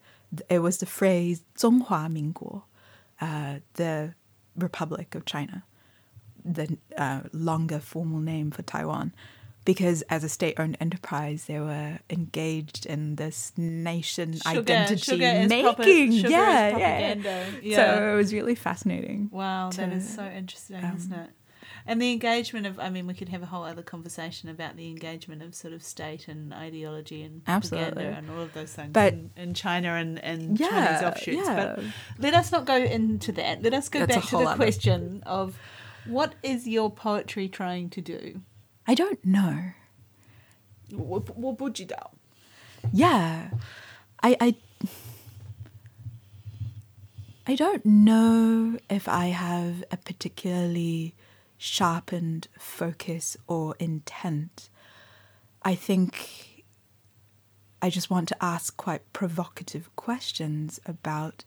[0.48, 2.62] It was the phrase 中华民国,
[3.20, 4.14] uh, the
[4.56, 5.62] Republic of China
[6.44, 9.12] the uh, longer formal name for Taiwan,
[9.64, 15.48] because as a state-owned enterprise, they were engaged in this nation Sugar- identity sugar is
[15.48, 15.72] making.
[15.72, 17.14] propa- sugar is yeah, yeah.
[17.14, 17.46] propaganda.
[17.52, 18.12] So Yeah.
[18.12, 19.28] it was really fascinating.
[19.30, 21.30] Wow, that is to, so interesting, um, isn't it?
[21.87, 24.87] and the engagement of i mean we could have a whole other conversation about the
[24.87, 27.91] engagement of sort of state and ideology and Absolutely.
[27.91, 31.47] propaganda and all of those things but, in, in china and, and yeah, chinese offshoots.
[31.47, 31.75] yeah.
[31.75, 31.85] but
[32.19, 33.63] let us not go into that.
[33.63, 35.57] Let us go That's back to the question of
[36.05, 38.41] what is your poetry trying to do?
[38.87, 39.71] I don't know.
[40.91, 41.95] What would you do
[42.93, 43.49] yeah.
[44.23, 44.55] I i
[47.49, 51.13] I don't know if I have a particularly
[51.57, 54.69] sharpened focus or intent.
[55.63, 56.63] I think
[57.81, 61.43] I just want to ask quite provocative questions about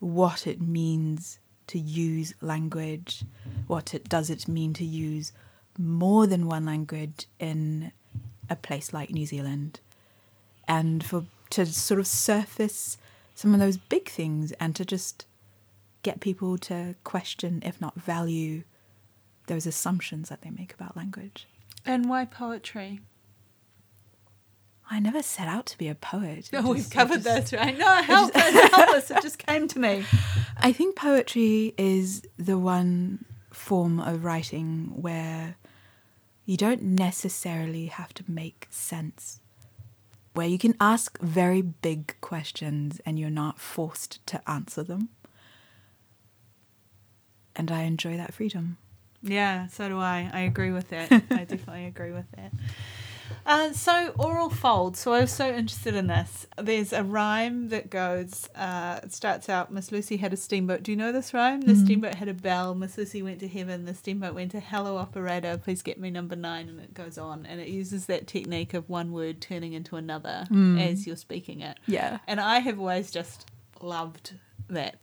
[0.00, 1.38] what it means
[1.68, 3.24] to use language,
[3.66, 5.32] what it does it mean to use
[5.78, 7.90] more than one language in
[8.50, 9.80] a place like New Zealand,
[10.68, 12.98] and for to sort of surface
[13.34, 15.26] some of those big things and to just
[16.02, 18.62] get people to question, if not value,
[19.46, 21.46] those assumptions that they make about language.
[21.84, 23.00] And why poetry?
[24.90, 26.50] I never set out to be a poet.
[26.52, 27.76] It Oh, we've covered just- this, right?
[27.76, 29.10] No, help us, help us.
[29.10, 30.04] It just came to me.
[30.58, 35.56] I think poetry is the one form of writing where
[36.44, 39.40] you don't necessarily have to make sense,
[40.34, 45.08] where you can ask very big questions and you're not forced to answer them.
[47.56, 48.76] And I enjoy that freedom.
[49.26, 50.30] Yeah, so do I.
[50.32, 51.10] I agree with that.
[51.30, 52.52] I definitely agree with that.
[53.46, 54.96] Uh, so oral fold.
[54.96, 56.46] So I was so interested in this.
[56.58, 58.48] There's a rhyme that goes.
[58.54, 59.72] Uh, it starts out.
[59.72, 60.82] Miss Lucy had a steamboat.
[60.82, 61.62] Do you know this rhyme?
[61.62, 61.84] The Mhm.
[61.84, 62.74] steamboat had a bell.
[62.74, 63.84] Miss Lucy went to heaven.
[63.86, 65.58] The steamboat went to hello operator.
[65.58, 66.68] Please get me number nine.
[66.68, 67.44] And it goes on.
[67.46, 70.80] And it uses that technique of one word turning into another Mm.
[70.80, 71.78] as you're speaking it.
[71.86, 72.18] Yeah.
[72.26, 73.46] And I have always just
[73.80, 74.34] loved
[74.68, 74.96] that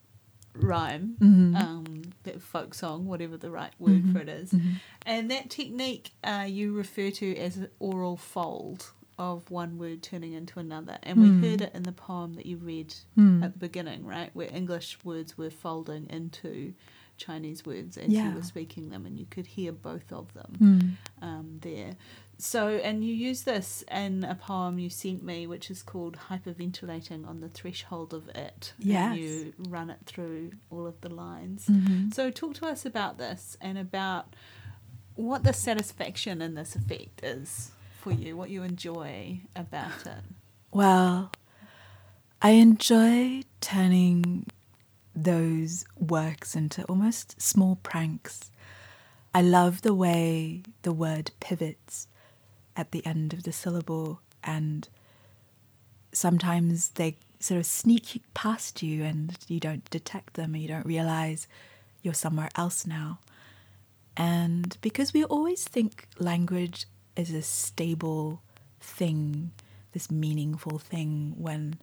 [0.56, 1.16] rhyme.
[1.20, 1.56] Mhm.
[1.56, 4.14] Um, that folk song, whatever the right word Mhm.
[4.14, 4.52] for it is.
[4.52, 4.76] Mhm.
[5.06, 10.34] And that technique uh, you refer to as an oral fold of one word turning
[10.34, 10.98] into another.
[11.04, 11.42] And we Hmm.
[11.44, 13.44] heard it in the poem that you read Hmm.
[13.44, 14.32] at the beginning, right?
[14.36, 16.74] Where English words were folding into
[17.18, 18.30] Chinese words as Yeah.
[18.30, 21.24] you were speaking them, and you could hear both of them Hmm.
[21.24, 21.96] um, there.
[22.42, 27.28] So, and you use this in a poem you sent me, which is called Hyperventilating
[27.28, 28.74] on the Threshold of It.
[28.80, 29.12] Yes.
[29.12, 31.68] And you run it through all of the lines.
[31.68, 32.12] Mhm.
[32.12, 34.36] So, talk to us about this and about
[35.16, 40.24] what the satisfaction in this effect is for you, what you enjoy about it.
[40.74, 41.32] Well,
[42.42, 44.48] I enjoy turning
[45.14, 48.50] those works into almost small pranks.
[49.32, 52.08] I love the way the word pivots
[52.76, 54.88] at the end of the syllable, and
[56.14, 60.86] sometimes they sort of sneak past you and you don't detect them and you don't
[60.86, 61.48] realize
[62.04, 63.20] you're somewhere else now.
[64.16, 68.42] And because we always think language is a stable
[68.80, 69.52] thing,
[69.94, 71.78] this meaningful thing, when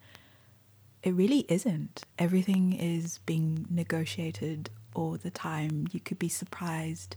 [1.03, 2.05] it really isn't.
[2.19, 5.87] Everything is being negotiated all the time.
[5.93, 7.17] You could be surprised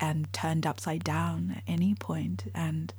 [0.00, 2.92] and turned upside down at any point, and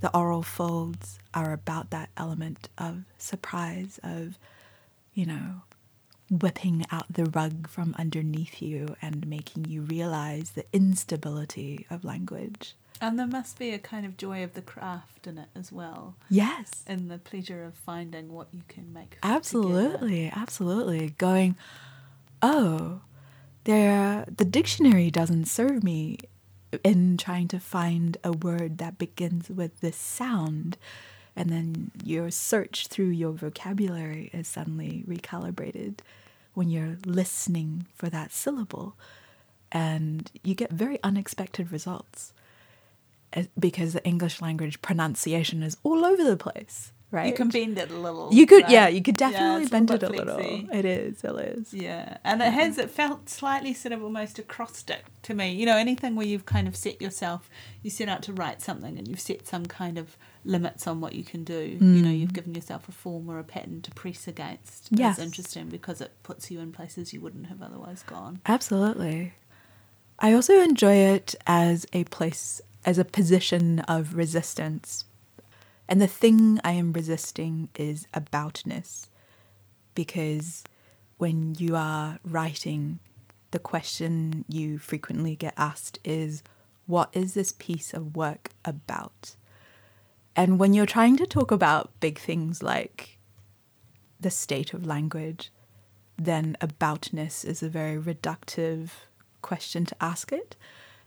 [0.00, 4.38] the oral folds are about that element of surprise, of,
[5.14, 5.62] you know,
[6.30, 12.74] whipping out the rug from underneath you and making you realize the instability of language.
[13.00, 16.14] And there must be a kind of joy of the craft in it as well,
[16.30, 16.82] Yes.
[16.86, 19.10] and the pleasure of finding what you can make.
[19.14, 19.36] fit together.
[19.36, 21.10] Absolutely, absolutely.
[21.18, 21.56] Going,
[22.40, 23.00] oh,
[23.64, 24.24] there.
[24.34, 26.18] The dictionary doesn't serve me
[26.82, 30.76] in trying to find a word that begins with this sound,
[31.36, 36.00] and then your search through your vocabulary is suddenly recalibrated
[36.54, 38.96] when you're listening for that syllable,
[39.72, 42.32] and you get very unexpected results
[43.34, 46.92] uh, because the English language pronunciation is all over the place.
[47.14, 47.28] Right?
[47.28, 48.28] You can bend it a little.
[48.32, 48.72] You could, right?
[48.72, 50.34] yeah, you could definitely it's bend all it a bit little.
[50.36, 50.68] flexy.
[50.72, 51.72] It is, it is.
[51.72, 55.52] Yeah, and it has it felt slightly sort of almost acrostic to me.
[55.54, 57.48] You know, anything where you've kind of set yourself,
[57.82, 61.14] you set out to write something, and you've set some kind of limits on what
[61.14, 61.78] you can do.
[61.80, 62.18] You know, Mm.
[62.18, 64.88] you've given yourself a form or a pattern to press against.
[64.90, 65.16] Yes.
[65.18, 68.40] It's interesting because it puts you in places you wouldn't have otherwise gone.
[68.44, 69.34] Absolutely.
[70.18, 75.04] I also enjoy it as a place, as a position of resistance.
[75.88, 79.08] And the thing I am resisting is aboutness.
[79.94, 80.64] Because
[81.18, 82.98] when you are writing,
[83.50, 86.42] the question you frequently get asked is,
[86.86, 89.36] What is this piece of work about?
[90.36, 93.18] And when you're trying to talk about big things like
[94.18, 95.52] the state of language,
[96.18, 98.90] then aboutness is a very reductive
[99.42, 100.56] question to ask it.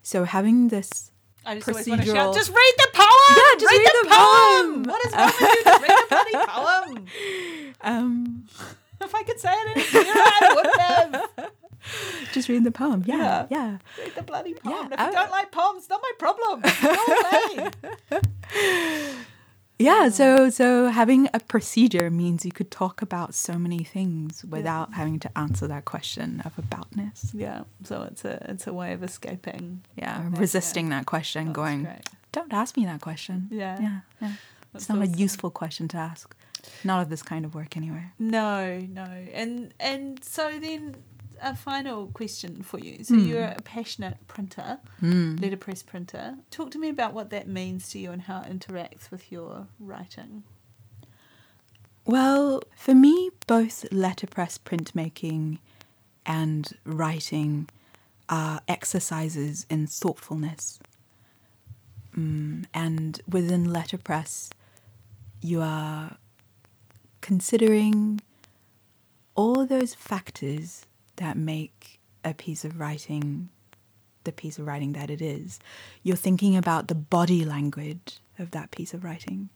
[0.02, 1.12] So having this
[1.46, 3.38] I just always want to Procedural- shout, just read the poem!
[3.38, 4.84] Yeah, just read the poem!
[4.84, 5.64] What is wrong with you?
[5.64, 7.06] Just read the bloody poem!
[7.82, 8.48] um
[9.02, 11.52] If I could say it any clearer, I would have.
[12.50, 13.04] Read the poem.
[13.06, 13.46] Yeah, Yeah.
[13.50, 13.78] yeah.
[14.04, 14.76] Read the bloody poem.
[14.76, 16.62] Yeah, if you I- don't like poems, not my problem.
[16.82, 19.14] Go away.
[19.80, 24.94] Yeah, so so having a procedure means you could talk about so many things without
[24.96, 27.30] having to answer that question of aboutness.
[27.32, 29.84] Yeah, so it's a it's a way of escaping.
[29.96, 32.10] Yeah, resisting that question, That's going, great.
[32.32, 33.50] don't ask me that question.
[33.52, 33.80] Yeah.
[33.80, 34.32] Yeah, yeah.
[34.74, 35.14] It's not awesome.
[35.14, 36.36] a useful question to ask.
[36.84, 38.06] Not of this kind of work, anyway.
[38.18, 40.96] No, no, and and so then
[41.42, 43.04] a final question for you.
[43.04, 43.26] So Hmm.
[43.28, 45.40] you're a passionate printer, Mm.
[45.42, 46.38] letterpress printer.
[46.52, 49.68] Talk to me about what that means to you and how it interacts with your
[49.80, 50.44] writing.
[52.06, 55.60] Well, for me, both letterpress printmaking
[56.26, 57.68] and writing
[58.30, 60.80] are exercises in thoughtfulness.
[62.16, 64.50] Mm, and within letterpress,
[65.42, 66.18] you are
[67.22, 68.22] considering
[69.36, 70.86] all those factors
[71.18, 73.50] that make a piece of writing
[74.24, 75.58] the piece of writing that it is.
[76.04, 79.50] You're thinking about the body language of that piece of writing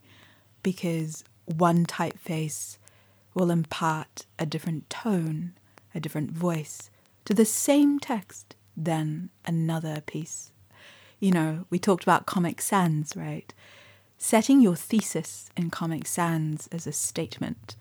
[0.64, 2.78] because one typeface
[3.34, 5.54] will impart a different tone,
[5.94, 6.90] a different voice
[7.26, 10.52] to the same text than another piece.
[11.20, 13.54] You know, we talked about Comic Sans, right?
[14.22, 17.76] setting your thesis in Comic Sans as a statement.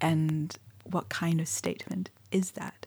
[0.00, 2.83] And what kind of statement is that?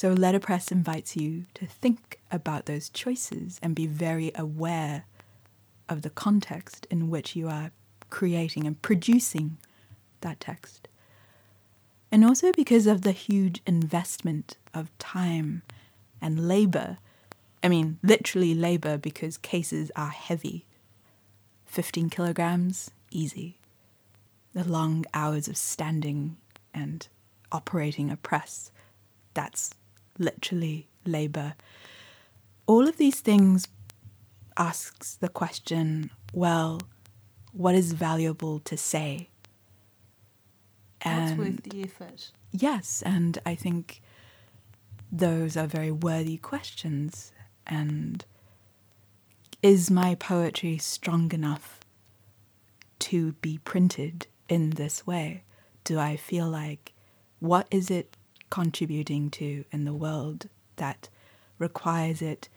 [0.00, 5.04] So, Letterpress invites you to think about those choices and be very aware
[5.90, 7.70] of the context in which you are
[8.08, 9.58] creating and producing
[10.22, 10.88] that text.
[12.10, 15.60] And also because of the huge investment of time
[16.18, 16.96] and labor.
[17.62, 20.64] I mean, literally labor because cases are heavy
[21.66, 23.58] 15 kilograms, easy.
[24.54, 26.38] The long hours of standing
[26.72, 27.06] and
[27.52, 28.70] operating a press,
[29.34, 29.74] that's
[30.20, 31.54] literally labor.
[32.66, 33.66] All of these things
[34.56, 36.80] asks the question, well,
[37.52, 39.28] what is valuable to say?
[41.00, 42.30] And What's worth the effort?
[42.52, 44.02] Yes, and I think
[45.10, 47.32] those are very worthy questions.
[47.66, 48.24] And
[49.62, 51.80] is my poetry strong enough
[53.00, 55.42] to be printed in this way?
[55.84, 56.92] Do I feel like
[57.38, 58.16] what is it
[58.50, 61.08] contributing to in the world that
[61.58, 62.48] requires it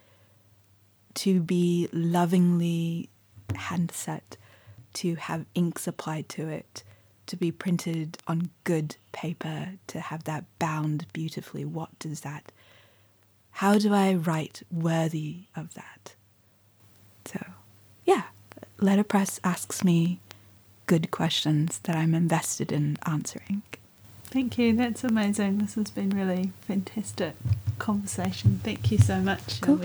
[1.13, 3.09] to be lovingly
[3.55, 4.37] handset,
[4.93, 6.83] to have inks applied to it,
[7.27, 11.63] to be printed on good paper, to have that bound beautifully?
[11.65, 12.51] What does that?
[13.51, 16.15] How do I write worthy of that?
[17.25, 17.39] So,
[18.05, 18.23] yeah,
[18.79, 20.19] letterpress asks me
[20.87, 23.61] good questions that I'm invested in answering.
[24.33, 24.75] Thank you.
[24.75, 25.59] That's amazing.
[25.59, 27.35] This has been really fantastic
[27.77, 28.59] conversation.
[28.63, 29.79] Thank you so much, cool.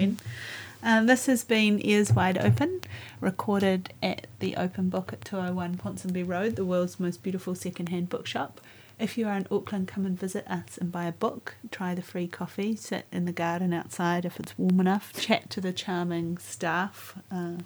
[0.83, 2.81] Uh, this has been Ears Wide Open,
[3.21, 8.59] recorded at the Open Book at 201 Ponsonby Road, the world's most beautiful secondhand bookshop.
[8.99, 11.57] If you are in Auckland, come and visit us and buy a book.
[11.71, 15.61] Try the free coffee, sit in the garden outside if it's warm enough, chat to
[15.61, 17.19] the charming staff.
[17.31, 17.59] Uh,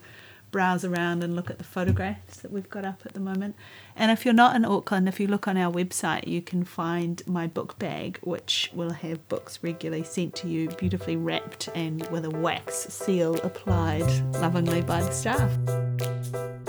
[0.53, 3.57] browse around and look at the photographs that we've got up at the moment.
[3.96, 7.22] And if you're not in Auckland, if you look on our website, you can find
[7.26, 12.24] my book bag, which will have books regularly sent to you, beautifully wrapped and with
[12.24, 16.61] a wax seal applied lovingly by the staff.